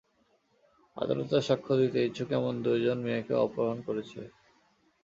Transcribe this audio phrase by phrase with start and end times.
[0.97, 4.21] আদালতে সাক্ষ্য দিতে ইচ্ছুক এমন দুইজন মেয়েকেও অপহরণ করেছে।